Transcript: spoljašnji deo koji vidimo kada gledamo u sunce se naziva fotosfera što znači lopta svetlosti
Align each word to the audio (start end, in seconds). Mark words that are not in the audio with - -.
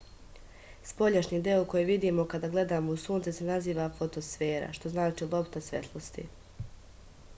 spoljašnji 0.91 1.41
deo 1.47 1.65
koji 1.73 1.85
vidimo 1.89 2.25
kada 2.31 2.49
gledamo 2.55 2.95
u 2.95 2.99
sunce 3.03 3.35
se 3.41 3.45
naziva 3.51 3.85
fotosfera 3.99 4.73
što 4.79 4.93
znači 4.97 5.29
lopta 5.35 5.63
svetlosti 5.69 6.27